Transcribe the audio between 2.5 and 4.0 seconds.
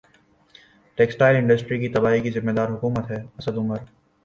دار حکومت ہے اسد عمر